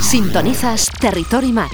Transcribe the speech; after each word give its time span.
Sintonizas 0.00 0.88
Territory 1.00 1.52
Mac. 1.52 1.70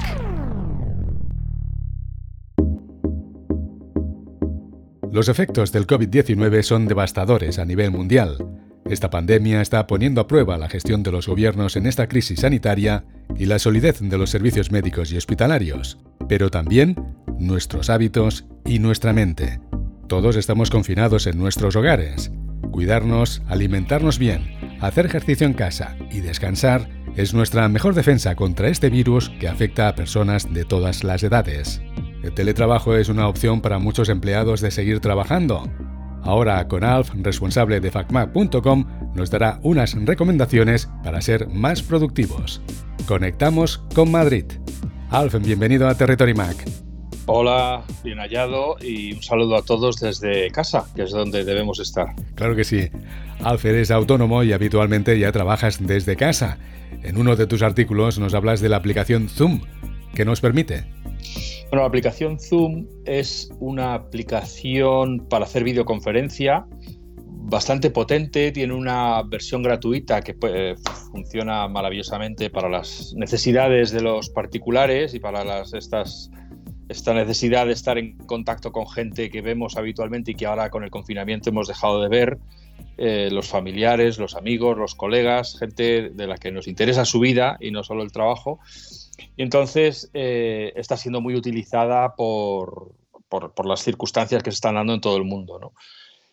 Los 5.12 5.28
efectos 5.28 5.72
del 5.72 5.86
COVID-19 5.86 6.62
son 6.62 6.86
devastadores 6.86 7.58
a 7.58 7.64
nivel 7.64 7.90
mundial. 7.90 8.36
Esta 8.84 9.10
pandemia 9.10 9.62
está 9.62 9.86
poniendo 9.86 10.20
a 10.20 10.26
prueba 10.26 10.58
la 10.58 10.68
gestión 10.68 11.02
de 11.02 11.12
los 11.12 11.28
gobiernos 11.28 11.76
en 11.76 11.86
esta 11.86 12.08
crisis 12.08 12.40
sanitaria 12.40 13.04
y 13.36 13.46
la 13.46 13.58
solidez 13.58 14.00
de 14.00 14.18
los 14.18 14.30
servicios 14.30 14.70
médicos 14.70 15.12
y 15.12 15.16
hospitalarios, 15.16 15.98
pero 16.28 16.50
también 16.50 16.96
nuestros 17.38 17.90
hábitos 17.90 18.44
y 18.64 18.78
nuestra 18.80 19.12
mente. 19.12 19.60
Todos 20.08 20.36
estamos 20.36 20.70
confinados 20.70 21.26
en 21.26 21.38
nuestros 21.38 21.76
hogares. 21.76 22.30
Cuidarnos, 22.70 23.42
alimentarnos 23.46 24.18
bien, 24.18 24.78
hacer 24.80 25.06
ejercicio 25.06 25.46
en 25.46 25.54
casa 25.54 25.96
y 26.10 26.20
descansar 26.20 26.95
es 27.16 27.32
nuestra 27.32 27.68
mejor 27.68 27.94
defensa 27.94 28.34
contra 28.36 28.68
este 28.68 28.90
virus 28.90 29.30
que 29.40 29.48
afecta 29.48 29.88
a 29.88 29.94
personas 29.94 30.52
de 30.52 30.64
todas 30.64 31.02
las 31.02 31.22
edades. 31.22 31.80
El 32.22 32.34
teletrabajo 32.34 32.94
es 32.94 33.08
una 33.08 33.28
opción 33.28 33.62
para 33.62 33.78
muchos 33.78 34.10
empleados 34.10 34.60
de 34.60 34.70
seguir 34.70 35.00
trabajando. 35.00 35.66
Ahora 36.22 36.68
con 36.68 36.84
Alf, 36.84 37.10
responsable 37.14 37.80
de 37.80 37.90
facmac.com, 37.90 39.12
nos 39.14 39.30
dará 39.30 39.60
unas 39.62 39.94
recomendaciones 39.94 40.90
para 41.02 41.22
ser 41.22 41.48
más 41.48 41.82
productivos. 41.82 42.60
Conectamos 43.06 43.78
con 43.94 44.10
Madrid. 44.10 44.44
Alf, 45.10 45.36
bienvenido 45.40 45.88
a 45.88 45.94
Territory 45.94 46.34
Mac. 46.34 46.68
Hola, 47.28 47.82
bien 48.04 48.18
hallado 48.18 48.76
y 48.80 49.14
un 49.14 49.22
saludo 49.22 49.56
a 49.56 49.62
todos 49.62 50.00
desde 50.00 50.50
casa, 50.50 50.84
que 50.94 51.04
es 51.04 51.10
donde 51.10 51.44
debemos 51.44 51.80
estar. 51.80 52.08
Claro 52.34 52.54
que 52.54 52.64
sí. 52.64 52.90
Alf, 53.42 53.64
eres 53.64 53.90
autónomo 53.90 54.42
y 54.42 54.52
habitualmente 54.52 55.18
ya 55.18 55.32
trabajas 55.32 55.78
desde 55.80 56.16
casa. 56.16 56.58
En 57.06 57.18
uno 57.18 57.36
de 57.36 57.46
tus 57.46 57.62
artículos 57.62 58.18
nos 58.18 58.34
hablas 58.34 58.60
de 58.60 58.68
la 58.68 58.78
aplicación 58.78 59.28
Zoom, 59.28 59.60
que 60.12 60.24
nos 60.24 60.40
permite. 60.40 60.84
Bueno, 61.70 61.82
la 61.82 61.86
aplicación 61.86 62.40
Zoom 62.40 62.88
es 63.04 63.48
una 63.60 63.94
aplicación 63.94 65.24
para 65.28 65.44
hacer 65.44 65.62
videoconferencia 65.62 66.66
bastante 67.48 67.90
potente, 67.90 68.50
tiene 68.50 68.74
una 68.74 69.22
versión 69.22 69.62
gratuita 69.62 70.20
que 70.20 70.34
funciona 71.12 71.68
maravillosamente 71.68 72.50
para 72.50 72.68
las 72.68 73.14
necesidades 73.16 73.92
de 73.92 74.00
los 74.00 74.30
particulares 74.30 75.14
y 75.14 75.20
para 75.20 75.44
las, 75.44 75.74
estas 75.74 76.28
esta 76.88 77.14
necesidad 77.14 77.66
de 77.66 77.72
estar 77.72 77.98
en 77.98 78.16
contacto 78.16 78.72
con 78.72 78.88
gente 78.88 79.30
que 79.30 79.42
vemos 79.42 79.76
habitualmente 79.76 80.32
y 80.32 80.34
que 80.34 80.46
ahora 80.46 80.70
con 80.70 80.84
el 80.84 80.90
confinamiento 80.90 81.50
hemos 81.50 81.68
dejado 81.68 82.00
de 82.02 82.08
ver, 82.08 82.38
eh, 82.98 83.28
los 83.30 83.48
familiares, 83.48 84.18
los 84.18 84.34
amigos, 84.34 84.76
los 84.76 84.94
colegas, 84.94 85.58
gente 85.58 86.10
de 86.10 86.26
la 86.26 86.36
que 86.36 86.52
nos 86.52 86.68
interesa 86.68 87.04
su 87.04 87.20
vida 87.20 87.56
y 87.60 87.70
no 87.70 87.82
solo 87.82 88.02
el 88.02 88.12
trabajo. 88.12 88.60
Y 89.36 89.42
entonces 89.42 90.10
eh, 90.14 90.72
está 90.76 90.96
siendo 90.96 91.20
muy 91.20 91.34
utilizada 91.34 92.14
por, 92.14 92.94
por, 93.28 93.66
las 93.66 93.80
circunstancias 93.80 94.42
que 94.42 94.50
se 94.50 94.56
están 94.56 94.74
dando 94.74 94.94
en 94.94 95.00
todo 95.00 95.16
el 95.16 95.24
mundo. 95.24 95.58
¿no? 95.58 95.72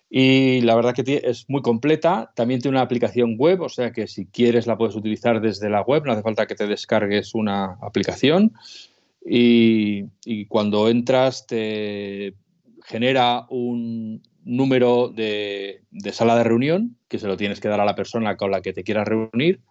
Y 0.09 0.61
la 0.61 0.75
verdad 0.75 0.94
que 0.94 1.22
es 1.23 1.45
muy 1.50 1.61
completa. 1.61 2.31
También 2.36 2.61
tiene 2.61 2.77
una 2.77 2.83
aplicación 2.83 3.36
web, 3.38 3.61
o 3.61 3.70
sea 3.70 3.92
que 3.92 4.08
si 4.08 4.27
quieres 4.27 4.67
la 4.67 4.77
puedes 4.77 4.95
utilizar 4.95 5.42
desde 5.42 5.70
la 5.70 5.81
web, 5.81 6.05
no 6.05 6.11
hace 6.11 6.22
falta 6.22 6.45
que 6.45 6.55
te 6.55 6.67
descargues 6.67 7.33
una 7.33 7.77
aplicación 7.81 8.53
y, 9.25 10.45
cuando 10.45 10.89
entras 10.89 11.48
te 11.48 12.36
genera 12.86 13.45
un 13.50 14.22
número 14.44 15.09
de, 15.09 15.83
sala 16.11 16.36
de 16.36 16.44
reunión 16.44 16.97
que 17.08 17.19
se 17.19 17.27
lo 17.27 17.38
tienes 17.38 17.59
que 17.59 17.67
dar 17.67 17.80
a 17.80 17.86
la 17.86 17.95
persona 17.95 18.38
con 18.38 18.52
la 18.52 18.61
que 18.61 18.73
te 18.73 18.83
quieras 18.83 19.08
reunir 19.08 19.61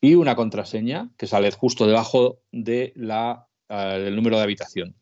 y 0.00 0.14
una 0.14 0.36
contraseña 0.36 1.10
que 1.16 1.26
sale 1.26 1.50
justo 1.50 1.86
debajo 1.86 2.40
de 2.52 2.92
la, 2.96 3.46
eh, 3.68 4.00
del 4.04 4.16
número 4.16 4.36
de 4.36 4.42
habitación. 4.42 4.94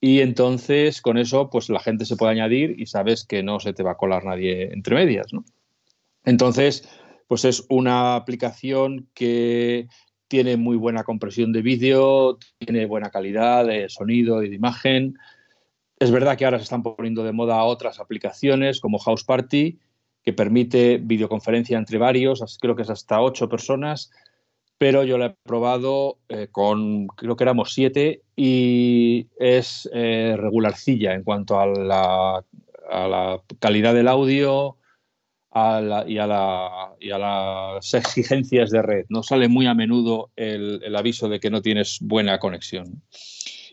Y 0.00 0.20
entonces 0.20 1.00
con 1.00 1.16
eso 1.16 1.48
pues 1.48 1.68
la 1.70 1.80
gente 1.80 2.04
se 2.04 2.16
puede 2.16 2.32
añadir 2.32 2.74
y 2.78 2.86
sabes 2.86 3.24
que 3.24 3.42
no 3.42 3.60
se 3.60 3.72
te 3.72 3.82
va 3.82 3.92
a 3.92 3.96
colar 3.96 4.24
nadie 4.24 4.72
entre 4.72 4.96
medias. 4.96 5.28
Entonces 6.24 6.88
pues 7.28 7.44
es 7.44 7.64
una 7.70 8.16
aplicación 8.16 9.08
que 9.14 9.88
tiene 10.28 10.56
muy 10.56 10.76
buena 10.76 11.04
compresión 11.04 11.52
de 11.52 11.62
vídeo, 11.62 12.38
tiene 12.58 12.86
buena 12.86 13.10
calidad 13.10 13.66
de 13.66 13.88
sonido 13.88 14.42
y 14.42 14.48
de 14.48 14.56
imagen. 14.56 15.18
Es 16.02 16.10
verdad 16.10 16.36
que 16.36 16.44
ahora 16.44 16.58
se 16.58 16.64
están 16.64 16.82
poniendo 16.82 17.22
de 17.22 17.30
moda 17.30 17.62
otras 17.62 18.00
aplicaciones 18.00 18.80
como 18.80 18.98
House 18.98 19.22
Party, 19.22 19.78
que 20.24 20.32
permite 20.32 20.98
videoconferencia 21.00 21.78
entre 21.78 21.96
varios, 21.96 22.58
creo 22.60 22.74
que 22.74 22.82
es 22.82 22.90
hasta 22.90 23.20
ocho 23.20 23.48
personas, 23.48 24.10
pero 24.78 25.04
yo 25.04 25.16
la 25.16 25.26
he 25.26 25.36
probado 25.44 26.18
eh, 26.28 26.48
con, 26.50 27.06
creo 27.06 27.36
que 27.36 27.44
éramos 27.44 27.72
siete, 27.72 28.22
y 28.34 29.28
es 29.38 29.88
eh, 29.92 30.34
regularcilla 30.36 31.14
en 31.14 31.22
cuanto 31.22 31.60
a 31.60 31.66
la, 31.66 32.44
a 32.90 33.06
la 33.06 33.40
calidad 33.60 33.94
del 33.94 34.08
audio, 34.08 34.78
y, 35.54 36.18
a 36.18 37.18
las 37.18 37.94
exigencias 37.94 38.70
de 38.70 38.82
red. 38.82 39.06
No 39.08 39.22
sale 39.22 39.48
muy 39.48 39.66
a 39.66 39.74
menudo 39.74 40.30
el, 40.36 40.94
aviso 40.96 41.28
de 41.28 41.40
que 41.40 41.50
no 41.50 41.60
tienes 41.62 41.98
buena 42.00 42.38
conexión. 42.38 43.02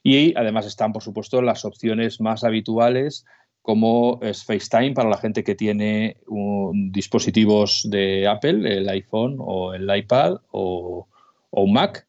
Y 0.03 0.35
además 0.37 0.65
están, 0.65 0.93
por 0.93 1.03
supuesto, 1.03 1.41
las 1.41 1.65
opciones 1.65 2.21
más 2.21 2.43
habituales 2.43 3.25
como 3.61 4.19
es 4.21 4.45
FaceTime 4.45 4.93
para 4.93 5.09
la 5.09 5.17
gente 5.17 5.43
que 5.43 5.53
tiene 5.53 6.17
dispositivos 6.91 7.87
de 7.89 8.27
Apple, 8.27 8.77
el 8.77 8.89
iPhone 8.89 9.35
o 9.39 9.73
el 9.73 9.95
iPad 9.95 10.37
o, 10.51 11.07
un 11.51 11.73
Mac. 11.73 12.07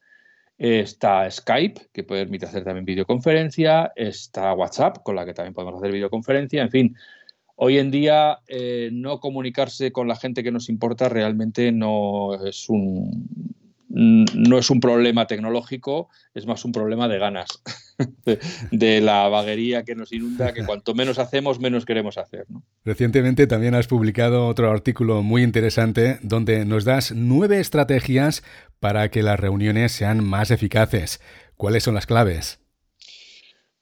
Está 0.57 1.29
Skype, 1.29 1.89
que 1.91 2.03
permite 2.03 2.45
hacer 2.45 2.63
también 2.63 2.85
videoconferencia. 2.85 3.91
Está 3.95 4.53
WhatsApp, 4.53 5.03
con 5.03 5.15
la 5.15 5.25
que 5.25 5.33
también 5.33 5.53
podemos 5.53 5.75
hacer 5.75 5.91
videoconferencia. 5.91 6.61
En 6.61 6.71
fin, 6.71 6.95
Hoy 7.63 7.77
en 7.77 7.91
día 7.91 8.39
eh, 8.47 8.89
no 8.91 9.19
comunicarse 9.19 9.91
con 9.91 10.07
la 10.07 10.15
gente 10.15 10.41
que 10.41 10.51
nos 10.51 10.67
importa 10.67 11.09
realmente 11.09 11.71
no 11.71 12.33
es 12.43 12.67
un 12.69 13.27
no 13.93 14.57
es 14.57 14.69
un 14.69 14.79
problema 14.79 15.27
tecnológico, 15.27 16.09
es 16.33 16.45
más 16.45 16.63
un 16.63 16.71
problema 16.71 17.07
de 17.09 17.19
ganas, 17.19 17.61
de, 18.71 19.01
la 19.01 19.27
vaguería 19.27 19.83
que 19.83 19.95
nos 19.95 20.13
inunda, 20.13 20.53
que 20.53 20.65
cuanto 20.65 20.93
menos 20.95 21.19
hacemos, 21.19 21.59
menos 21.59 21.85
queremos 21.85 22.17
hacer. 22.17 22.45
Recientemente 22.85 23.47
también 23.47 23.75
has 23.75 23.87
publicado 23.87 24.47
otro 24.47 24.71
artículo 24.71 25.23
muy 25.23 25.43
interesante 25.43 26.19
donde 26.21 26.63
nos 26.65 26.85
das 26.85 27.13
nueve 27.13 27.59
estrategias 27.59 28.43
para 28.79 29.09
que 29.09 29.23
las 29.23 29.39
reuniones 29.39 29.91
sean 29.91 30.23
más 30.23 30.51
eficaces. 30.51 31.19
¿Cuáles 31.57 31.83
son 31.83 31.95
las 31.95 32.07
claves? 32.07 32.59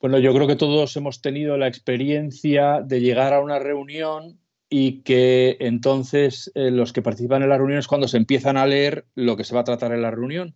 Bueno, 0.02 0.18
yo 0.18 0.34
creo 0.34 0.48
que 0.48 0.56
todos 0.56 0.96
hemos 0.96 1.22
tenido 1.22 1.58
la 1.58 1.68
experiencia 1.68 2.82
de 2.82 3.02
llegar 3.02 3.34
a 3.34 3.42
una 3.42 3.60
reunión 3.60 4.40
y 4.70 5.02
que 5.02 5.58
entonces 5.60 6.52
eh, 6.56 6.72
los 6.72 6.94
que 6.94 7.02
participan 7.02 7.42
en 7.42 7.50
la 7.50 7.58
reunión 7.58 7.80
es 7.80 7.88
cuando 7.88 8.08
se 8.08 8.18
empiezan 8.18 8.58
a 8.58 8.68
leer 8.68 9.06
lo 9.16 9.36
que 9.36 9.44
se 9.44 9.56
va 9.56 9.62
a 9.62 9.66
tratar 9.66 9.92
en 9.92 10.02
la 10.02 10.12
reunión. 10.12 10.56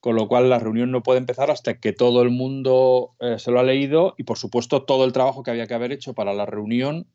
Con 0.00 0.16
lo 0.16 0.26
cual 0.26 0.50
la 0.50 0.58
reunión 0.58 0.90
no 0.90 1.02
puede 1.02 1.20
empezar 1.20 1.50
hasta 1.50 1.78
que 1.78 1.92
todo 1.92 2.22
el 2.22 2.30
mundo 2.30 3.14
eh, 3.20 3.38
se 3.38 3.52
lo 3.52 3.60
ha 3.60 3.62
leído 3.62 4.14
y 4.18 4.24
por 4.24 4.36
supuesto 4.36 4.82
todo 4.82 5.04
el 5.04 5.12
trabajo 5.12 5.42
que 5.42 5.52
había 5.52 5.66
que 5.66 5.74
haber 5.74 5.92
hecho 5.92 6.12
para 6.12 6.34
la 6.34 6.44
reunión 6.44 7.06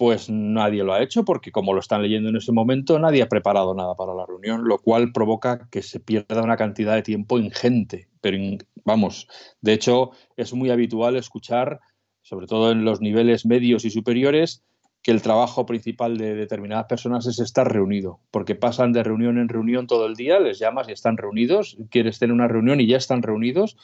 pues 0.00 0.30
nadie 0.30 0.82
lo 0.82 0.94
ha 0.94 1.02
hecho 1.02 1.26
porque 1.26 1.52
como 1.52 1.74
lo 1.74 1.80
están 1.80 2.00
leyendo 2.00 2.30
en 2.30 2.36
ese 2.36 2.52
momento 2.52 2.98
nadie 2.98 3.20
ha 3.20 3.28
preparado 3.28 3.74
nada 3.74 3.94
para 3.96 4.14
la 4.14 4.24
reunión, 4.24 4.66
lo 4.66 4.78
cual 4.78 5.12
provoca 5.12 5.68
que 5.70 5.82
se 5.82 6.00
pierda 6.00 6.42
una 6.42 6.56
cantidad 6.56 6.94
de 6.94 7.02
tiempo 7.02 7.38
ingente. 7.38 8.08
Pero 8.22 8.38
vamos, 8.86 9.28
de 9.60 9.74
hecho 9.74 10.12
es 10.38 10.54
muy 10.54 10.70
habitual 10.70 11.16
escuchar, 11.16 11.80
sobre 12.22 12.46
todo 12.46 12.72
en 12.72 12.86
los 12.86 13.02
niveles 13.02 13.44
medios 13.44 13.84
y 13.84 13.90
superiores, 13.90 14.64
que 15.02 15.10
el 15.10 15.22
trabajo 15.22 15.64
principal 15.64 16.18
de 16.18 16.34
determinadas 16.34 16.86
personas 16.86 17.26
es 17.26 17.38
estar 17.40 17.72
reunido, 17.72 18.20
porque 18.30 18.54
pasan 18.54 18.92
de 18.92 19.02
reunión 19.02 19.38
en 19.38 19.48
reunión 19.48 19.86
todo 19.86 20.06
el 20.06 20.14
día, 20.14 20.38
les 20.40 20.58
llamas 20.58 20.88
y 20.88 20.92
están 20.92 21.16
reunidos, 21.16 21.78
quieres 21.90 22.18
tener 22.18 22.34
una 22.34 22.48
reunión 22.48 22.80
y 22.80 22.86
ya 22.86 22.98
están 22.98 23.22
reunidos, 23.22 23.76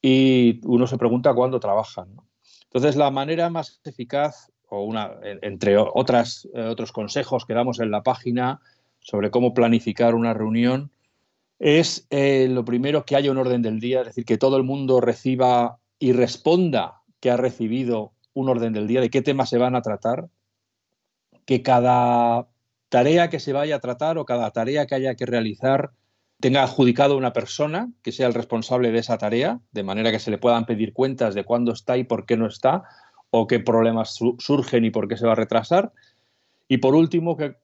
y 0.00 0.60
uno 0.64 0.86
se 0.86 0.96
pregunta 0.96 1.34
cuándo 1.34 1.60
trabajan. 1.60 2.08
Entonces, 2.64 2.96
la 2.96 3.10
manera 3.10 3.50
más 3.50 3.80
eficaz 3.84 4.50
o 4.68 4.84
una, 4.84 5.12
entre 5.42 5.76
otras, 5.76 6.48
eh, 6.54 6.62
otros 6.62 6.92
consejos 6.92 7.44
que 7.44 7.54
damos 7.54 7.80
en 7.80 7.90
la 7.90 8.02
página 8.02 8.60
sobre 9.00 9.30
cómo 9.30 9.54
planificar 9.54 10.14
una 10.14 10.34
reunión, 10.34 10.90
es 11.58 12.06
eh, 12.10 12.46
lo 12.48 12.64
primero 12.64 13.04
que 13.04 13.16
haya 13.16 13.30
un 13.30 13.38
orden 13.38 13.62
del 13.62 13.80
día, 13.80 14.00
es 14.00 14.06
decir, 14.08 14.24
que 14.24 14.38
todo 14.38 14.56
el 14.56 14.62
mundo 14.62 15.00
reciba 15.00 15.78
y 15.98 16.12
responda 16.12 17.02
que 17.20 17.30
ha 17.30 17.36
recibido 17.36 18.12
un 18.34 18.48
orden 18.48 18.72
del 18.72 18.86
día, 18.86 19.00
de 19.00 19.10
qué 19.10 19.22
temas 19.22 19.48
se 19.48 19.58
van 19.58 19.74
a 19.74 19.82
tratar, 19.82 20.28
que 21.48 21.62
cada 21.62 22.46
tarea 22.90 23.30
que 23.30 23.40
se 23.40 23.54
vaya 23.54 23.76
a 23.76 23.80
tratar 23.80 24.18
o 24.18 24.26
cada 24.26 24.50
tarea 24.50 24.86
que 24.86 24.94
haya 24.94 25.14
que 25.14 25.24
realizar 25.24 25.92
tenga 26.40 26.62
adjudicado 26.62 27.16
una 27.16 27.32
persona 27.32 27.90
que 28.02 28.12
sea 28.12 28.26
el 28.26 28.34
responsable 28.34 28.92
de 28.92 28.98
esa 28.98 29.16
tarea, 29.16 29.58
de 29.72 29.82
manera 29.82 30.10
que 30.10 30.18
se 30.18 30.30
le 30.30 30.36
puedan 30.36 30.66
pedir 30.66 30.92
cuentas 30.92 31.34
de 31.34 31.44
cuándo 31.44 31.72
está 31.72 31.96
y 31.96 32.04
por 32.04 32.26
qué 32.26 32.36
no 32.36 32.46
está, 32.46 32.82
o 33.30 33.46
qué 33.46 33.60
problemas 33.60 34.14
surgen 34.38 34.84
y 34.84 34.90
por 34.90 35.08
qué 35.08 35.16
se 35.16 35.24
va 35.24 35.32
a 35.32 35.36
retrasar. 35.36 35.94
Y 36.68 36.76
por 36.78 36.94
último, 36.94 37.38
que 37.38 37.56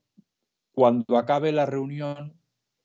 cuando 0.73 1.19
acabe 1.19 1.53
la 1.53 1.67
reunión 1.67 2.33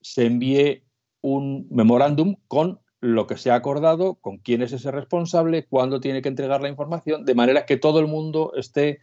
se 0.02 0.26
envíe 0.26 0.84
un 1.22 1.66
memorándum 1.72 2.36
con 2.50 2.82
lo 3.00 3.26
que 3.26 3.38
se 3.38 3.52
ha 3.52 3.56
acordado, 3.56 4.16
con 4.16 4.40
quién 4.40 4.62
es 4.64 4.74
ese 4.74 4.92
responsable, 4.92 5.66
cuándo 5.66 6.02
tiene 6.02 6.22
que 6.22 6.28
entregar 6.28 6.62
la 6.62 6.68
información, 6.68 7.24
de 7.24 7.36
manera 7.36 7.66
que 7.66 7.78
todo 7.78 8.02
el 8.02 8.08
mundo 8.08 8.52
esté 8.58 9.00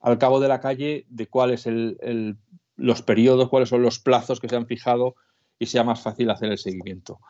al 0.00 0.18
cabo 0.18 0.40
de 0.40 0.48
la 0.48 0.60
calle 0.60 1.06
de 1.08 1.26
cuáles 1.26 1.66
el, 1.66 2.36
los 2.76 3.02
periodos, 3.02 3.48
cuáles 3.48 3.68
son 3.68 3.82
los 3.82 3.98
plazos 3.98 4.40
que 4.40 4.48
se 4.48 4.56
han 4.56 4.66
fijado 4.66 5.16
y 5.58 5.66
sea 5.66 5.84
más 5.84 6.00
fácil 6.00 6.30
hacer 6.30 6.50
el 6.50 6.58
seguimiento. 6.58 7.20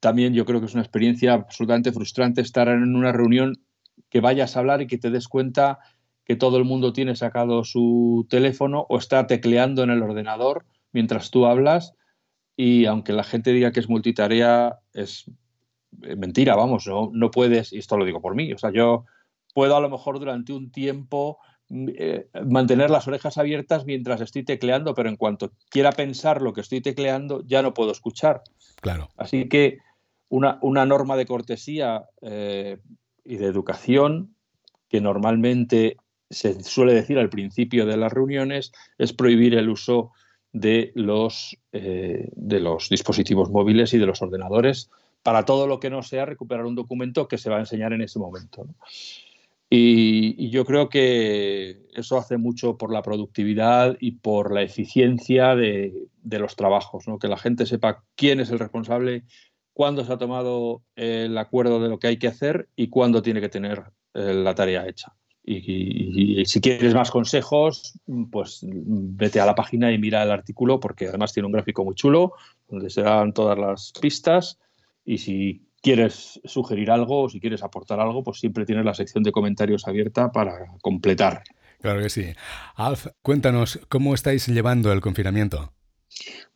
También 0.00 0.34
yo 0.34 0.44
creo 0.44 0.60
que 0.60 0.66
es 0.66 0.74
una 0.74 0.82
experiencia 0.82 1.34
absolutamente 1.34 1.92
frustrante 1.92 2.40
estar 2.40 2.68
en 2.68 2.94
una 2.94 3.12
reunión 3.12 3.62
que 4.08 4.20
vayas 4.20 4.56
a 4.56 4.60
hablar 4.60 4.82
y 4.82 4.86
que 4.86 4.98
te 4.98 5.10
des 5.10 5.28
cuenta 5.28 5.78
que 6.24 6.36
todo 6.36 6.56
el 6.56 6.64
mundo 6.64 6.92
tiene 6.92 7.16
sacado 7.16 7.64
su 7.64 8.26
teléfono 8.30 8.86
o 8.88 8.98
está 8.98 9.26
tecleando 9.26 9.82
en 9.82 9.90
el 9.90 10.02
ordenador 10.02 10.64
mientras 10.92 11.30
tú 11.30 11.46
hablas 11.46 11.94
y 12.56 12.86
aunque 12.86 13.12
la 13.12 13.24
gente 13.24 13.52
diga 13.52 13.72
que 13.72 13.80
es 13.80 13.88
multitarea, 13.88 14.78
es 14.92 15.30
eh, 16.02 16.16
mentira, 16.16 16.56
vamos, 16.56 16.86
no, 16.86 17.10
no 17.12 17.30
puedes, 17.30 17.72
y 17.72 17.78
esto 17.78 17.96
lo 17.96 18.04
digo 18.04 18.20
por 18.20 18.34
mí, 18.34 18.52
o 18.52 18.58
sea, 18.58 18.70
yo 18.70 19.06
puedo 19.54 19.76
a 19.76 19.80
lo 19.80 19.90
mejor 19.90 20.18
durante 20.18 20.52
un 20.52 20.70
tiempo 20.70 21.38
mm, 21.68 21.88
eh, 21.96 22.28
mantener 22.46 22.90
las 22.90 23.06
orejas 23.08 23.38
abiertas 23.38 23.84
mientras 23.86 24.20
estoy 24.20 24.44
tecleando, 24.44 24.94
pero 24.94 25.08
en 25.08 25.16
cuanto 25.16 25.52
quiera 25.70 25.92
pensar 25.92 26.42
lo 26.42 26.52
que 26.52 26.60
estoy 26.60 26.80
tecleando, 26.80 27.42
ya 27.46 27.62
no 27.62 27.74
puedo 27.74 27.92
escuchar. 27.92 28.42
Claro. 28.80 29.08
Así 29.16 29.48
que 29.48 29.78
una, 30.28 30.58
una 30.62 30.86
norma 30.86 31.16
de 31.16 31.26
cortesía 31.26 32.04
eh, 32.22 32.78
y 33.24 33.36
de 33.36 33.46
educación 33.46 34.34
que 34.88 35.00
normalmente 35.00 35.96
se 36.30 36.62
suele 36.62 36.94
decir 36.94 37.18
al 37.18 37.28
principio 37.28 37.86
de 37.86 37.96
las 37.96 38.12
reuniones 38.12 38.72
es 38.98 39.12
prohibir 39.12 39.54
el 39.54 39.68
uso 39.68 40.12
de 40.52 40.92
los, 40.94 41.56
eh, 41.72 42.28
de 42.34 42.60
los 42.60 42.88
dispositivos 42.88 43.50
móviles 43.50 43.92
y 43.94 43.98
de 43.98 44.06
los 44.06 44.22
ordenadores 44.22 44.90
para 45.22 45.44
todo 45.44 45.66
lo 45.66 45.80
que 45.80 45.90
no 45.90 46.02
sea 46.02 46.24
recuperar 46.24 46.64
un 46.64 46.74
documento 46.74 47.28
que 47.28 47.38
se 47.38 47.50
va 47.50 47.56
a 47.56 47.60
enseñar 47.60 47.92
en 47.92 48.02
ese 48.02 48.18
momento. 48.18 48.66
Y, 49.72 50.50
yo 50.50 50.64
creo 50.64 50.88
que 50.88 51.86
eso 51.94 52.18
hace 52.18 52.36
mucho 52.36 52.76
por 52.76 52.92
la 52.92 53.02
productividad 53.02 53.96
y 54.00 54.12
por 54.12 54.52
la 54.52 54.62
eficiencia 54.62 55.54
de, 55.54 56.08
los 56.24 56.56
trabajos, 56.56 57.04
que 57.20 57.28
la 57.28 57.38
gente 57.38 57.66
sepa 57.66 58.02
quién 58.16 58.40
es 58.40 58.50
el 58.50 58.58
responsable, 58.58 59.22
cuándo 59.72 60.04
se 60.04 60.12
ha 60.12 60.18
tomado 60.18 60.82
el 60.96 61.38
acuerdo 61.38 61.80
de 61.80 61.88
lo 61.88 62.00
que 62.00 62.08
hay 62.08 62.18
que 62.18 62.26
hacer 62.26 62.68
y 62.74 62.88
cuándo 62.88 63.22
tiene 63.22 63.40
que 63.40 63.48
tener 63.48 63.84
eh, 64.14 64.34
la 64.34 64.56
tarea 64.56 64.88
hecha. 64.88 65.14
Y, 65.44 66.44
si 66.46 66.60
quieres 66.60 66.94
más 66.94 67.10
consejos, 67.10 67.98
pues 68.30 68.60
vete 68.66 69.40
a 69.40 69.46
la 69.46 69.54
página 69.54 69.92
y 69.92 69.98
mira 69.98 70.22
el 70.22 70.30
artículo 70.32 70.80
porque 70.80 71.08
además 71.08 71.32
tiene 71.32 71.46
un 71.46 71.52
gráfico 71.52 71.84
muy 71.84 71.94
chulo 71.94 72.34
donde 72.68 72.90
se 72.90 73.02
dan 73.02 73.32
todas 73.32 73.58
las 73.58 73.92
pistas 74.00 74.58
y 75.04 75.18
si 75.18 75.62
quieres 75.80 76.40
sugerir 76.44 76.90
algo 76.90 77.22
o 77.22 77.28
si 77.28 77.40
quieres 77.40 77.62
aportar 77.62 78.00
algo, 78.00 78.22
pues 78.22 78.38
siempre 78.38 78.66
tienes 78.66 78.84
la 78.84 78.94
sección 78.94 79.22
de 79.24 79.32
comentarios 79.32 79.86
abierta 79.86 80.30
para 80.32 80.76
completar. 80.82 81.42
Claro 81.80 82.00
que 82.00 82.10
sí. 82.10 82.26
Alf, 82.76 83.06
cuéntanos, 83.22 83.80
¿cómo 83.88 84.14
estáis 84.14 84.46
llevando 84.48 84.92
el 84.92 85.00
confinamiento? 85.00 85.72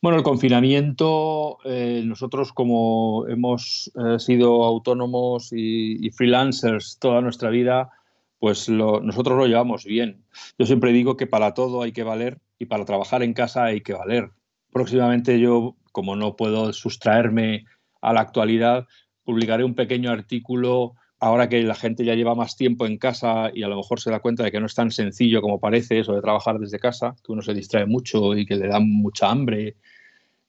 Bueno, 0.03 0.19
el 0.19 0.25
confinamiento, 0.25 1.59
eh, 1.65 2.03
nosotros 2.05 2.53
como 2.53 3.26
hemos 3.29 3.91
eh, 3.94 4.19
sido 4.19 4.65
autónomos 4.65 5.50
y, 5.53 6.11
freelancers 6.11 6.99
toda 6.99 7.23
nuestra 7.23 7.49
vida, 7.49 7.91
pues 8.38 8.69
nosotros 8.69 9.38
lo 9.38 9.47
llevamos 9.47 9.85
bien. 9.85 10.23
Yo 10.59 10.67
siempre 10.67 10.93
digo 10.93 11.17
que 11.17 11.27
para 11.27 11.55
todo 11.55 11.81
hay 11.81 11.93
que 11.93 12.03
valer 12.03 12.41
y 12.59 12.67
para 12.67 12.85
trabajar 12.85 13.23
en 13.23 13.32
casa 13.32 13.65
hay 13.65 13.81
que 13.81 13.94
valer. 13.94 14.32
Próximamente 14.70 15.41
yo, 15.41 15.77
como 15.93 16.17
no 16.17 16.37
puedo 16.37 16.75
sustraerme 16.75 17.65
a 18.03 18.12
la 18.12 18.20
actualidad, 18.20 18.87
publicaré 19.25 19.65
un 19.65 19.75
pequeño 19.75 20.11
artículo 20.11 20.94
ahora 21.19 21.49
que 21.49 21.62
la 21.62 21.75
gente 21.75 22.05
ya 22.05 22.15
lleva 22.15 22.35
más 22.35 22.56
tiempo 22.56 22.87
en 22.87 22.99
casa 22.99 23.50
y 23.53 23.62
a 23.62 23.69
lo 23.69 23.76
mejor 23.76 23.99
se 23.99 24.11
da 24.11 24.21
cuenta 24.21 24.43
de 24.44 24.53
que 24.53 24.61
no 24.61 24.67
es 24.67 24.75
tan 24.75 24.91
sencillo 24.91 25.41
como 25.41 25.59
parece 25.59 25.99
eso 25.99 26.15
de 26.15 26.21
trabajar 26.21 26.59
desde 26.59 26.79
casa, 26.79 27.17
que 27.25 27.32
uno 27.32 27.41
se 27.41 27.55
distrae 27.55 27.87
mucho 27.87 28.37
y 28.37 28.44
que 28.44 28.56
le 28.56 28.69
da 28.69 28.79
mucha 28.79 29.31
hambre 29.31 29.76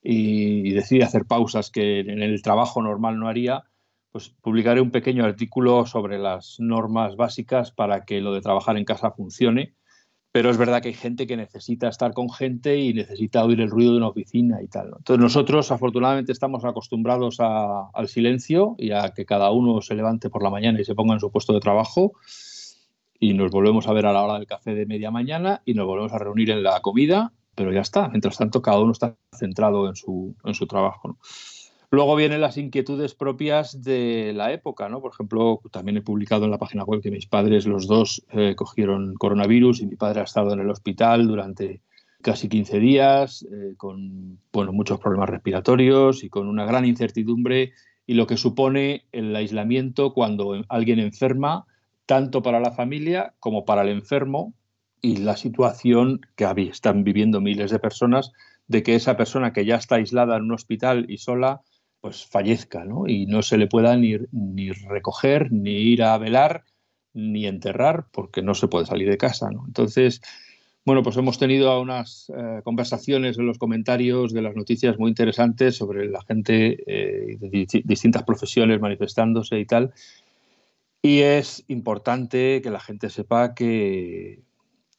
y, 0.04 0.74
decide 0.74 1.04
hacer 1.04 1.25
pausas 1.25 1.72
que 1.72 2.01
en 2.01 2.22
el 2.22 2.42
trabajo 2.42 2.81
normal 2.81 3.18
no 3.18 3.27
haría, 3.27 3.63
pues 4.12 4.30
publicaré 4.30 4.81
un 4.81 4.92
pequeño 4.92 5.25
artículo 5.25 5.86
sobre 5.86 6.19
las 6.19 6.60
normas 6.60 7.16
básicas 7.16 7.71
para 7.71 8.06
que 8.06 8.21
lo 8.21 8.33
de 8.33 8.42
trabajar 8.42 8.78
en 8.78 8.86
casa 8.86 9.12
funcione. 9.12 9.74
Pero 10.35 10.49
es 10.49 10.57
verdad 10.57 10.81
que 10.81 10.89
hay 10.89 10.93
gente 10.93 11.27
que 11.27 11.37
necesita 11.37 11.87
estar 11.87 12.11
con 12.13 12.29
gente 12.29 12.77
y 12.77 12.93
necesita 12.93 13.45
oír 13.45 13.61
el 13.61 13.69
ruido 13.69 13.93
de 13.93 13.99
una 13.99 14.09
oficina 14.09 14.61
y 14.61 14.67
tal. 14.67 14.87
Entonces 14.87 15.17
nosotros 15.17 15.71
afortunadamente 15.71 16.33
estamos 16.33 16.65
acostumbrados 16.65 17.37
al 17.39 18.07
silencio 18.09 18.75
y 18.77 18.91
a 18.91 19.13
que 19.15 19.25
cada 19.25 19.51
uno 19.51 19.79
se 19.81 19.95
levante 19.95 20.29
por 20.29 20.43
la 20.43 20.49
mañana 20.49 20.81
y 20.81 20.83
se 20.83 20.93
ponga 20.93 21.13
en 21.13 21.21
su 21.21 21.31
puesto 21.31 21.53
de 21.53 21.61
trabajo 21.61 22.11
y 23.17 23.33
nos 23.33 23.49
volvemos 23.49 23.87
a 23.87 23.93
ver 23.93 24.07
a 24.07 24.11
la 24.11 24.23
hora 24.23 24.33
del 24.33 24.45
café 24.45 24.75
de 24.75 24.85
media 24.85 25.09
mañana 25.09 25.61
y 25.63 25.73
nos 25.73 25.85
volvemos 25.85 26.11
a 26.11 26.19
reunir 26.19 26.49
en 26.49 26.63
la 26.63 26.81
comida, 26.81 27.31
pero 27.55 27.71
ya 27.71 27.79
está. 27.79 28.09
Mientras 28.09 28.37
tanto, 28.37 28.61
cada 28.61 28.81
uno 28.81 28.91
está 28.91 29.15
centrado 29.31 29.87
en 29.87 29.95
su, 29.95 30.35
en 30.43 30.53
su 30.53 30.67
trabajo. 30.67 31.17
Luego 31.91 32.15
vienen 32.15 32.41
las 32.41 32.57
inquietudes 32.57 33.15
propias 33.15 33.83
de 33.83 34.33
la 34.33 34.51
época, 34.51 34.89
¿no? 34.89 35.01
Por 35.01 35.11
ejemplo, 35.13 35.61
también 35.71 35.97
he 35.97 36.01
publicado 36.01 36.45
en 36.45 36.51
la 36.51 36.57
página 36.57 36.83
web 36.83 37.01
que 37.01 37.11
mis 37.11 37.27
padres, 37.27 37.65
los 37.65 37.87
dos, 37.87 38.25
eh, 38.31 38.55
cogieron 38.55 39.15
coronavirus 39.15 39.81
y 39.81 39.87
mi 39.87 39.95
padre 39.95 40.21
ha 40.21 40.23
estado 40.23 40.53
en 40.53 40.59
el 40.59 40.69
hospital 40.69 41.27
durante 41.27 41.81
casi 42.21 42.49
15 42.49 42.79
días, 42.79 43.45
eh, 43.51 43.75
con 43.77 44.39
bueno, 44.51 44.73
muchos 44.73 44.99
problemas 44.99 45.29
respiratorios 45.29 46.23
y 46.23 46.29
con 46.29 46.47
una 46.47 46.65
gran 46.65 46.85
incertidumbre 46.85 47.73
y 48.07 48.15
lo 48.15 48.27
que 48.27 48.37
supone 48.37 49.05
el 49.11 49.35
aislamiento 49.35 50.13
cuando 50.13 50.63
alguien 50.69 50.99
enferma, 50.99 51.65
tanto 52.05 52.41
para 52.41 52.59
la 52.59 52.71
familia 52.71 53.33
como 53.39 53.65
para 53.65 53.83
el 53.83 53.89
enfermo, 53.89 54.53
y 55.05 55.17
la 55.17 55.37
situación 55.37 56.21
que 56.35 56.47
están 56.71 57.03
viviendo 57.03 57.39
miles 57.39 57.69
de 57.69 57.77
personas 57.77 58.31
de 58.67 58.81
que 58.81 58.95
esa 58.95 59.15
persona 59.15 59.53
que 59.53 59.63
ya 59.63 59.75
está 59.75 59.95
aislada 59.95 60.35
en 60.35 60.45
un 60.45 60.53
hospital 60.53 61.05
y 61.09 61.19
sola 61.19 61.61
pues 62.06 62.24
fallezca, 62.24 62.86
¿no? 62.86 63.07
Y 63.07 63.25
no 63.25 63.42
se 63.42 63.57
le 63.57 63.66
pueda 63.66 63.98
ni, 63.98 64.16
ni 64.31 64.72
recoger, 64.72 65.52
ni 65.52 65.72
ir 65.72 66.04
a 66.04 66.16
velar, 66.19 66.63
ni 67.16 67.48
enterrar, 67.48 68.06
porque 68.12 68.44
no 68.44 68.54
se 68.54 68.68
puede 68.68 68.86
salir 68.86 69.10
de 69.10 69.18
casa, 69.18 69.50
¿no? 69.50 69.63
Entonces, 69.66 70.22
bueno, 70.86 71.02
pues 71.02 71.18
hemos 71.18 71.40
tenido 71.40 71.81
unas 71.81 72.31
eh, 72.38 72.62
conversaciones 72.63 73.40
en 73.40 73.48
los 73.48 73.57
comentarios 73.57 74.34
de 74.34 74.44
las 74.44 74.56
noticias 74.56 75.00
muy 75.00 75.10
interesantes 75.10 75.78
sobre 75.78 76.07
la 76.07 76.22
gente 76.22 76.78
eh, 76.86 77.38
de 77.40 77.81
distintas 77.83 78.21
profesiones 78.21 78.80
manifestándose 78.80 79.57
y 79.59 79.66
tal. 79.66 79.92
Y 81.02 81.21
es 81.21 81.66
importante 81.69 82.62
que 82.62 82.69
la 82.69 82.81
gente 82.81 83.09
sepa 83.09 83.56
que, 83.56 84.44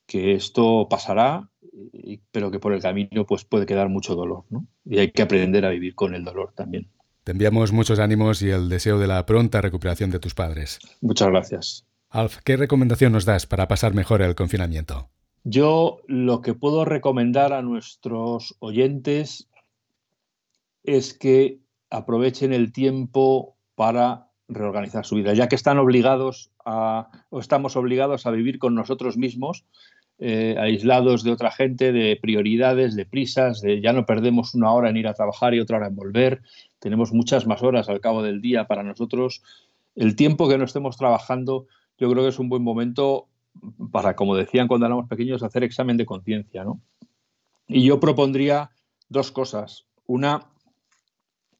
que 0.07 0.35
esto 0.35 0.89
pasará, 0.91 1.51
pero 2.33 2.51
que 2.51 2.59
por 2.59 2.73
el 2.73 2.83
camino 2.83 3.27
pues, 3.27 3.45
puede 3.45 3.65
quedar 3.65 3.91
mucho 3.91 4.17
dolor. 4.17 4.43
¿no? 4.51 4.67
Y 4.85 4.99
hay 4.99 5.13
que 5.13 5.23
aprender 5.23 5.65
a 5.65 5.71
vivir 5.71 5.95
con 5.95 6.17
el 6.17 6.25
dolor 6.25 6.53
también. 6.53 6.89
Te 7.26 7.33
enviamos 7.33 7.73
muchos 7.73 7.99
ánimos 7.99 8.40
y 8.40 8.50
el 8.50 8.68
deseo 8.68 9.00
de 9.00 9.09
la 9.09 9.26
pronta 9.26 9.61
recuperación 9.61 10.12
de 10.12 10.21
tus 10.21 10.33
padres. 10.33 10.78
Muchas 11.00 11.26
gracias. 11.26 11.85
Alf, 12.09 12.37
¿qué 12.45 12.56
recomendación 12.56 13.11
nos 13.11 13.25
das 13.25 13.47
para 13.47 13.66
pasar 13.66 13.95
mejor 13.95 14.23
el 14.23 14.37
confinamiento? 14.37 15.11
Yo 15.42 16.02
lo 16.06 16.40
que 16.40 16.54
puedo 16.54 16.85
recomendar 16.85 17.52
a 17.52 17.62
nuestros 17.62 18.54
oyentes 18.61 19.49
es 20.85 21.14
que 21.14 21.59
aprovechen 21.90 22.52
el 22.52 22.71
tiempo 22.71 23.56
para 23.75 24.30
reorganizar 24.47 25.04
su 25.04 25.16
vida, 25.16 25.35
ya 25.35 25.49
que 25.49 25.56
están 25.56 25.78
obligados 25.78 26.52
a, 26.64 27.11
o 27.30 27.40
estamos 27.40 27.75
obligados 27.75 28.26
a 28.26 28.30
vivir 28.30 28.61
con 28.61 28.76
nosotros 28.76 29.16
mismos, 29.16 29.64
eh, 30.19 30.57
aislados 30.59 31.25
de 31.25 31.33
otra 31.33 31.51
gente, 31.51 31.93
de 31.93 32.19
prioridades, 32.21 32.97
de 32.97 33.05
prisas, 33.05 33.61
de 33.61 33.81
ya 33.81 33.93
no 33.93 34.07
perdemos 34.07 34.55
una 34.55 34.73
hora 34.73 34.89
en 34.89 34.97
ir 34.97 35.09
a 35.09 35.15
trabajar 35.15 35.55
y 35.55 35.61
otra 35.61 35.77
hora 35.77 35.89
en 35.89 35.97
volver, 35.97 36.43
tenemos 36.79 37.13
muchas 37.13 37.47
más 37.47 37.63
horas 37.63 37.89
al 37.89 38.01
cabo 38.01 38.23
del 38.23 38.41
día 38.41 38.67
para 38.67 38.83
nosotros. 38.83 39.43
El 39.95 40.17
tiempo 40.17 40.49
que 40.49 40.59
no 40.59 40.65
estemos 40.65 40.97
trabajando, 40.97 41.67
yo 41.99 42.11
creo 42.11 42.23
que 42.23 42.31
es 42.31 42.39
un 42.39 42.49
buen 42.49 42.63
momento 42.63 43.29
para, 43.91 44.17
como 44.17 44.37
decían 44.37 44.69
cuando 44.69 44.87
éramos 44.87 45.09
pequeños, 45.09 45.43
hacer 45.43 45.65
examen 45.65 45.97
de 45.97 46.07
conciencia. 46.07 46.65
¿no? 46.65 46.81
Y 47.67 47.85
yo 47.85 48.01
propondría 48.01 48.71
dos 49.09 49.33
cosas. 49.33 49.87
Una, 50.07 50.47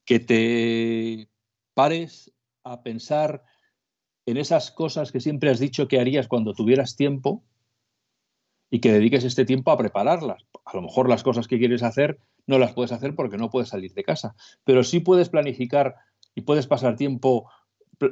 que 0.05 0.21
te 0.21 1.29
pares 1.75 2.33
a 2.65 2.83
pensar 2.83 3.43
en 4.25 4.37
esas 4.37 4.71
cosas 4.71 5.13
que 5.13 5.21
siempre 5.21 5.51
has 5.51 5.59
dicho 5.59 5.89
que 5.89 6.01
harías 6.01 6.29
cuando 6.29 6.55
tuvieras 6.55 6.97
tiempo 6.97 7.43
y 8.71 8.81
que 8.81 8.93
dediques 8.93 9.25
este 9.25 9.45
tiempo 9.45 9.71
a 9.71 9.79
prepararlas. 9.79 10.45
A 10.65 10.77
lo 10.77 10.83
mejor 10.83 11.09
las 11.09 11.23
cosas 11.23 11.49
que 11.49 11.59
quieres 11.59 11.83
hacer 11.83 12.19
no 12.47 12.59
las 12.59 12.73
puedes 12.73 12.93
hacer 12.93 13.15
porque 13.15 13.39
no 13.39 13.51
puedes 13.51 13.69
salir 13.69 13.93
de 13.95 14.05
casa, 14.05 14.35
pero 14.65 14.85
sí 14.85 15.01
puedes 15.01 15.29
planificar 15.29 15.97
y 16.35 16.43
puedes 16.43 16.67
pasar 16.67 16.97
tiempo 16.97 17.51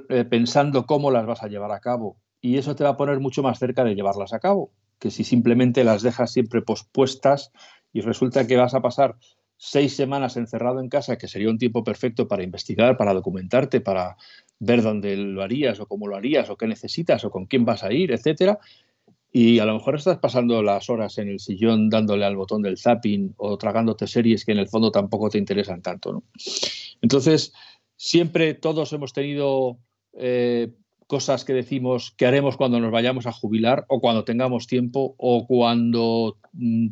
eh, 0.08 0.24
pensando 0.24 0.86
cómo 0.86 1.10
las 1.10 1.26
vas 1.26 1.42
a 1.42 1.48
llevar 1.48 1.72
a 1.72 1.80
cabo 1.80 2.16
y 2.40 2.58
eso 2.58 2.74
te 2.74 2.84
va 2.84 2.90
a 2.90 2.96
poner 2.96 3.20
mucho 3.20 3.42
más 3.42 3.58
cerca 3.58 3.84
de 3.84 3.94
llevarlas 3.94 4.32
a 4.32 4.40
cabo 4.40 4.70
que 4.98 5.10
si 5.10 5.24
simplemente 5.24 5.84
las 5.84 6.02
dejas 6.02 6.32
siempre 6.32 6.62
pospuestas 6.62 7.52
y 7.92 8.00
resulta 8.00 8.46
que 8.46 8.56
vas 8.56 8.74
a 8.74 8.80
pasar 8.80 9.16
seis 9.56 9.94
semanas 9.94 10.36
encerrado 10.36 10.80
en 10.80 10.88
casa, 10.88 11.16
que 11.16 11.28
sería 11.28 11.50
un 11.50 11.58
tiempo 11.58 11.84
perfecto 11.84 12.26
para 12.26 12.42
investigar, 12.42 12.96
para 12.96 13.14
documentarte, 13.14 13.80
para 13.80 14.16
ver 14.58 14.82
dónde 14.82 15.16
lo 15.16 15.42
harías 15.42 15.80
o 15.80 15.86
cómo 15.86 16.08
lo 16.08 16.16
harías 16.16 16.50
o 16.50 16.56
qué 16.56 16.66
necesitas 16.66 17.24
o 17.24 17.30
con 17.30 17.46
quién 17.46 17.64
vas 17.64 17.84
a 17.84 17.92
ir, 17.92 18.12
etcétera. 18.12 18.58
Y 19.36 19.58
a 19.58 19.64
lo 19.64 19.74
mejor 19.74 19.96
estás 19.96 20.18
pasando 20.18 20.62
las 20.62 20.88
horas 20.88 21.18
en 21.18 21.28
el 21.28 21.40
sillón 21.40 21.90
dándole 21.90 22.24
al 22.24 22.36
botón 22.36 22.62
del 22.62 22.78
zapping 22.78 23.34
o 23.36 23.58
tragándote 23.58 24.06
series 24.06 24.44
que 24.44 24.52
en 24.52 24.58
el 24.58 24.68
fondo 24.68 24.92
tampoco 24.92 25.28
te 25.28 25.38
interesan 25.38 25.82
tanto. 25.82 26.22
Entonces, 27.02 27.52
siempre 27.96 28.54
todos 28.54 28.92
hemos 28.92 29.12
tenido 29.12 29.78
eh, 30.12 30.70
cosas 31.08 31.44
que 31.44 31.52
decimos 31.52 32.14
que 32.16 32.26
haremos 32.26 32.56
cuando 32.56 32.78
nos 32.78 32.92
vayamos 32.92 33.26
a 33.26 33.32
jubilar 33.32 33.86
o 33.88 34.00
cuando 34.00 34.22
tengamos 34.22 34.68
tiempo 34.68 35.16
o 35.18 35.48
cuando 35.48 36.38
mm, 36.52 36.90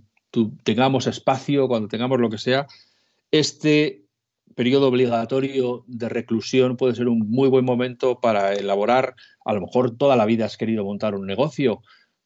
tengamos 0.65 1.07
espacio, 1.07 1.69
cuando 1.69 1.87
tengamos 1.87 2.19
lo 2.19 2.29
que 2.29 2.39
sea. 2.39 2.67
Este 3.31 4.03
periodo 4.57 4.89
obligatorio 4.89 5.85
de 5.87 6.09
reclusión 6.09 6.77
puede 6.77 6.97
ser 6.97 7.07
un 7.07 7.21
muy 7.31 7.49
buen 7.49 7.65
momento 7.65 8.19
para 8.19 8.53
elaborar, 8.55 9.15
a 9.45 9.53
lo 9.53 9.61
mejor 9.61 9.97
toda 9.97 10.17
la 10.17 10.27
vida 10.27 10.47
has 10.47 10.57
querido 10.57 10.85
montar 10.85 11.15
un 11.15 11.25
negocio. 11.25 11.83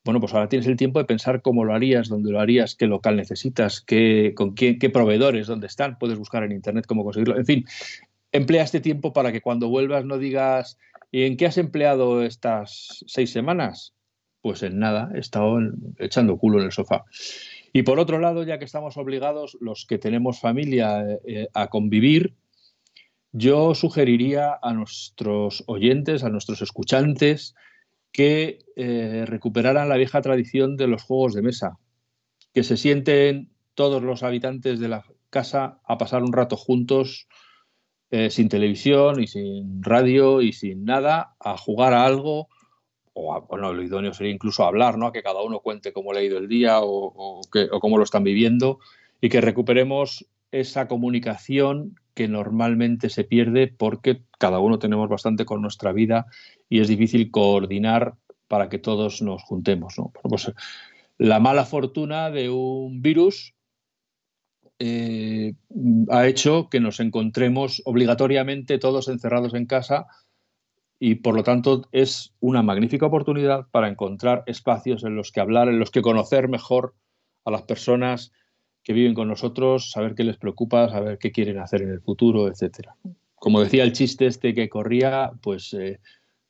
Bueno, 0.07 0.21
pues 0.21 0.33
ahora 0.33 0.49
tienes 0.49 0.69
el 0.69 0.77
tiempo 0.77 1.01
de 1.01 1.05
pensar 1.05 1.43
cómo 1.43 1.65
lo 1.65 1.75
harías, 1.75 2.09
dónde 2.09 2.31
lo 2.31 2.39
harías, 2.39 2.77
qué 2.77 2.87
local 2.87 3.17
necesitas, 3.17 3.81
qué, 3.81 4.35
con 4.37 4.55
qué, 4.55 4.79
qué 4.79 4.89
proveedores, 4.89 5.49
dónde 5.49 5.67
están, 5.67 5.99
puedes 5.99 6.17
buscar 6.17 6.45
en 6.45 6.53
internet 6.53 6.87
cómo 6.87 7.03
conseguirlo. 7.03 7.37
En 7.37 7.45
fin, 7.45 7.65
emplea 8.31 8.63
este 8.63 8.81
tiempo 8.81 9.13
para 9.13 9.33
que 9.33 9.41
cuando 9.41 9.69
vuelvas 9.69 10.05
no 10.05 10.17
digas, 10.19 10.79
¿y 11.11 11.25
en 11.25 11.37
qué 11.37 11.47
has 11.47 11.59
empleado 11.59 12.23
estas 12.23 13.05
seis 13.09 13.33
semanas? 13.33 13.95
Pues 14.43 14.63
en 14.63 14.79
nada, 14.79 15.11
he 15.13 15.19
estado 15.19 15.59
echando 15.99 16.39
culo 16.39 16.61
en 16.61 16.67
el 16.67 16.73
sofá. 16.73 17.05
Y 17.73 17.83
por 17.83 17.99
otro 17.99 18.21
lado, 18.21 18.45
ya 18.45 18.61
que 18.61 18.65
estamos 18.65 18.97
obligados, 18.97 19.59
los 19.61 19.87
que 19.87 19.99
tenemos 19.99 20.39
familia, 20.39 21.05
eh, 21.27 21.49
a 21.53 21.67
convivir, 21.67 22.35
yo 23.33 23.75
sugeriría 23.75 24.57
a 24.63 24.73
nuestros 24.73 25.65
oyentes, 25.67 26.23
a 26.23 26.31
nuestros 26.31 26.63
escuchantes, 26.63 27.57
que 28.17 28.61
eh, 28.77 29.25
recuperaran 29.27 29.91
la 29.91 29.99
vieja 29.99 30.23
tradición 30.23 30.79
de 30.79 30.87
los 30.87 31.03
juegos 31.03 31.35
de 31.35 31.43
mesa, 31.43 31.77
que 32.55 32.63
se 32.63 32.79
sienten 32.79 33.51
todos 33.75 34.03
los 34.03 34.23
habitantes 34.23 34.81
de 34.81 34.89
la 34.89 35.05
casa 35.29 35.83
a 35.85 35.99
pasar 35.99 36.23
un 36.23 36.33
rato 36.33 36.57
juntos, 36.57 37.29
eh, 38.11 38.31
sin 38.31 38.49
televisión 38.49 39.23
y 39.23 39.27
sin 39.27 39.83
radio 39.83 40.41
y 40.41 40.55
sin 40.55 40.87
nada, 40.87 41.37
a 41.41 41.59
jugar 41.59 41.93
a 41.93 42.07
algo 42.07 42.49
o 43.13 43.47
bueno, 43.51 43.75
lo 43.75 43.83
idóneo 43.83 44.15
sería 44.15 44.33
incluso 44.33 44.65
hablar, 44.65 44.97
¿no? 44.97 45.09
A 45.09 45.13
que 45.13 45.23
cada 45.23 45.43
uno 45.43 45.61
cuente 45.61 45.93
cómo 45.93 46.15
le 46.15 46.21
ha 46.21 46.23
ido 46.23 46.39
el 46.39 46.49
día 46.49 46.79
o, 46.81 47.43
cómo 47.83 47.99
lo 47.99 48.05
están 48.05 48.25
viviendo 48.25 48.79
y 49.21 49.29
que 49.29 49.43
recuperemos 49.43 50.27
esa 50.53 50.89
comunicación 50.89 52.01
que 52.17 52.29
normalmente 52.29 53.11
se 53.11 53.25
pierde 53.25 53.69
porque 53.69 54.23
cada 54.39 54.59
uno 54.59 54.79
tenemos 54.79 55.11
bastante 55.11 55.45
con 55.45 55.61
nuestra 55.61 55.93
vida 55.93 56.25
y 56.67 56.81
es 56.81 56.89
difícil 56.89 57.31
coordinar 57.31 58.15
para 58.49 58.71
que 58.71 58.79
todos 58.79 59.21
nos 59.21 59.43
juntemos. 59.43 59.99
¿no? 59.99 60.13
Pues, 60.23 60.51
la 61.19 61.41
mala 61.41 61.67
fortuna 61.67 62.31
de 62.31 62.49
un 62.49 63.03
virus 63.03 63.55
eh, 64.79 65.57
ha 66.09 66.27
hecho 66.27 66.71
que 66.71 66.81
nos 66.81 67.01
encontremos 67.01 67.83
obligatoriamente 67.85 68.79
todos 68.79 69.09
encerrados 69.09 69.53
en 69.53 69.67
casa 69.67 70.07
y 70.99 71.17
por 71.17 71.35
lo 71.35 71.43
tanto 71.43 71.83
es 71.93 72.33
una 72.41 72.63
magnífica 72.63 73.05
oportunidad 73.05 73.67
para 73.71 73.89
encontrar 73.89 74.43
espacios 74.47 75.05
en 75.05 75.17
los 75.17 75.33
que 75.33 75.41
hablar, 75.41 75.69
en 75.69 75.79
los 75.79 75.91
que 75.91 76.01
conocer 76.01 76.49
mejor 76.49 76.95
a 77.45 77.51
las 77.51 77.63
personas 77.63 78.33
que 78.87 78.93
viven 78.93 79.15
con 79.15 79.27
nosotros, 79.27 79.91
saber 79.91 80.15
qué 80.15 80.23
les 80.23 80.37
preocupa, 80.37 80.89
saber 80.89 81.19
qué 81.19 81.33
quieren 81.33 81.59
hacer 81.59 81.83
en 81.83 81.91
el 81.91 82.01
futuro, 82.01 82.47
etcétera. 82.47 82.95
Como 83.35 83.61
decía 83.61 83.83
el 83.83 83.93
chiste 83.93 84.27
este 84.27 84.55
que 84.55 84.69
corría, 84.69 85.33
pues 85.43 85.75
eh, 85.75 85.99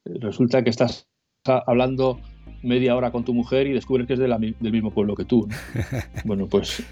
resulta 0.04 0.62
que 0.62 0.68
estás 0.68 1.08
hablando 1.44 2.20
media 2.66 2.96
hora 2.96 3.10
con 3.10 3.24
tu 3.24 3.32
mujer 3.32 3.66
y 3.66 3.72
descubres 3.72 4.06
que 4.06 4.14
es 4.14 4.18
del 4.18 4.56
mismo 4.60 4.90
pueblo 4.90 5.14
que 5.14 5.24
tú. 5.24 5.48
bueno, 6.24 6.46
pues, 6.46 6.82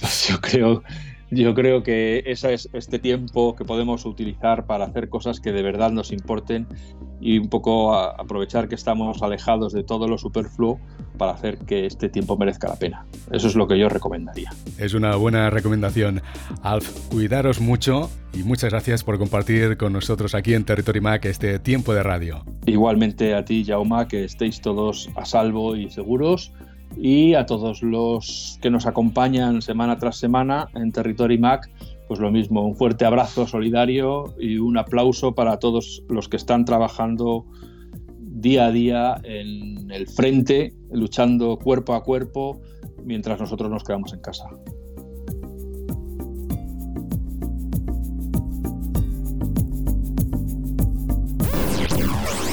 pues 0.00 0.28
yo 0.28 0.40
creo 0.40 0.82
yo 1.30 1.54
creo 1.54 1.82
que 1.82 2.22
ese 2.26 2.54
es 2.54 2.68
este 2.72 2.98
tiempo 2.98 3.56
que 3.56 3.64
podemos 3.64 4.04
utilizar 4.04 4.66
para 4.66 4.84
hacer 4.84 5.08
cosas 5.08 5.40
que 5.40 5.52
de 5.52 5.62
verdad 5.62 5.90
nos 5.90 6.12
importen 6.12 6.68
y 7.20 7.38
un 7.38 7.48
poco 7.48 7.94
aprovechar 7.94 8.68
que 8.68 8.76
estamos 8.76 9.22
alejados 9.22 9.72
de 9.72 9.82
todo 9.82 10.06
lo 10.06 10.18
superfluo 10.18 10.78
para 11.18 11.32
hacer 11.32 11.58
que 11.58 11.86
este 11.86 12.08
tiempo 12.08 12.36
merezca 12.36 12.68
la 12.68 12.76
pena. 12.76 13.06
Eso 13.32 13.48
es 13.48 13.56
lo 13.56 13.66
que 13.66 13.78
yo 13.78 13.88
recomendaría. 13.88 14.52
Es 14.78 14.94
una 14.94 15.16
buena 15.16 15.50
recomendación. 15.50 16.22
Alf, 16.62 17.08
cuidaros 17.08 17.60
mucho 17.60 18.10
y 18.32 18.42
muchas 18.42 18.70
gracias 18.70 19.02
por 19.02 19.18
compartir 19.18 19.76
con 19.78 19.94
nosotros 19.94 20.34
aquí 20.34 20.54
en 20.54 20.64
Territory 20.64 21.00
Mac 21.00 21.24
este 21.24 21.58
tiempo 21.58 21.94
de 21.94 22.02
radio. 22.02 22.44
Igualmente 22.66 23.34
a 23.34 23.44
ti, 23.44 23.64
Jauma, 23.64 24.06
que 24.06 24.24
estéis 24.24 24.60
a 25.14 25.24
salvo 25.24 25.76
y 25.76 25.90
seguros 25.90 26.52
y 26.96 27.34
a 27.34 27.46
todos 27.46 27.82
los 27.82 28.58
que 28.62 28.70
nos 28.70 28.86
acompañan 28.86 29.62
semana 29.62 29.98
tras 29.98 30.16
semana 30.16 30.68
en 30.74 30.92
Territory 30.92 31.38
Mac, 31.38 31.70
pues 32.08 32.20
lo 32.20 32.30
mismo, 32.30 32.64
un 32.64 32.76
fuerte 32.76 33.04
abrazo 33.04 33.46
solidario 33.46 34.34
y 34.38 34.58
un 34.58 34.78
aplauso 34.78 35.34
para 35.34 35.58
todos 35.58 36.02
los 36.08 36.28
que 36.28 36.36
están 36.36 36.64
trabajando 36.64 37.44
día 38.18 38.66
a 38.66 38.70
día 38.70 39.20
en 39.24 39.90
el 39.90 40.06
frente, 40.06 40.72
luchando 40.90 41.58
cuerpo 41.58 41.94
a 41.94 42.02
cuerpo, 42.02 42.60
mientras 43.04 43.40
nosotros 43.40 43.70
nos 43.70 43.82
quedamos 43.82 44.12
en 44.12 44.20
casa. 44.20 44.48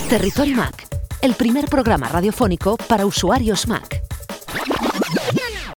Territory 0.10 0.54
Mac, 0.54 0.93
el 1.24 1.36
primer 1.36 1.70
programa 1.70 2.10
radiofónico 2.10 2.76
para 2.76 3.06
usuarios 3.06 3.66
Mac. 3.66 4.04